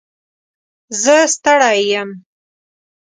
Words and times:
زه 1.01 1.15
ستړی 1.33 1.79
یم. 1.93 2.09